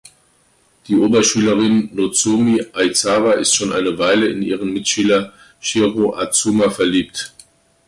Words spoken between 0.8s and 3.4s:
Die Oberschülerin Nozomi Aizawa